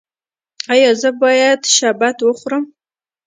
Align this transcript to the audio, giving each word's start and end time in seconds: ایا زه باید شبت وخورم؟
ایا 0.73 0.91
زه 1.01 1.09
باید 1.21 1.61
شبت 1.75 2.17
وخورم؟ 2.23 2.63